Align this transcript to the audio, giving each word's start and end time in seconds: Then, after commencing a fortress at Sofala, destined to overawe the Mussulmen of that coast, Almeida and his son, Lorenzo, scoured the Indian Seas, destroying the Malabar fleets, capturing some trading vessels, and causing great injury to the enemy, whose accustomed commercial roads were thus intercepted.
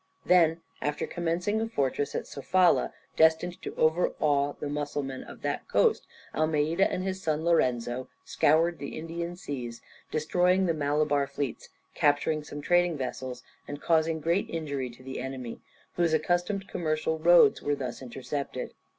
Then, 0.25 0.61
after 0.81 1.05
commencing 1.05 1.61
a 1.61 1.69
fortress 1.69 2.15
at 2.15 2.25
Sofala, 2.25 2.91
destined 3.15 3.61
to 3.61 3.75
overawe 3.75 4.55
the 4.59 4.67
Mussulmen 4.67 5.23
of 5.23 5.43
that 5.43 5.67
coast, 5.67 6.07
Almeida 6.33 6.89
and 6.91 7.03
his 7.03 7.21
son, 7.21 7.45
Lorenzo, 7.45 8.09
scoured 8.25 8.79
the 8.79 8.97
Indian 8.97 9.35
Seas, 9.35 9.79
destroying 10.09 10.65
the 10.65 10.73
Malabar 10.73 11.27
fleets, 11.27 11.69
capturing 11.93 12.43
some 12.43 12.61
trading 12.63 12.97
vessels, 12.97 13.43
and 13.67 13.79
causing 13.79 14.19
great 14.19 14.49
injury 14.49 14.89
to 14.89 15.03
the 15.03 15.19
enemy, 15.19 15.61
whose 15.97 16.15
accustomed 16.15 16.67
commercial 16.67 17.19
roads 17.19 17.61
were 17.61 17.75
thus 17.75 18.01
intercepted. 18.01 18.73